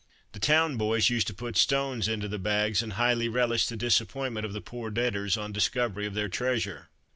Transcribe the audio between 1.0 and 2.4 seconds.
used to put stones into the